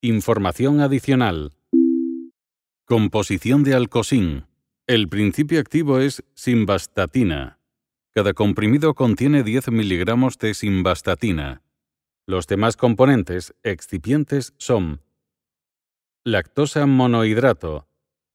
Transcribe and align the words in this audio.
Información 0.00 0.80
adicional. 0.80 1.54
Composición 2.84 3.64
de 3.64 3.74
alcosín. 3.74 4.46
El 4.86 5.08
principio 5.08 5.58
activo 5.58 5.98
es 5.98 6.22
simvastatina. 6.34 7.58
Cada 8.14 8.32
comprimido 8.32 8.94
contiene 8.94 9.42
10 9.42 9.72
miligramos 9.72 10.38
de 10.38 10.54
simvastatina. 10.54 11.62
Los 12.28 12.46
demás 12.46 12.76
componentes 12.76 13.56
excipientes 13.64 14.54
son 14.56 15.00
lactosa 16.24 16.86
monohidrato, 16.86 17.88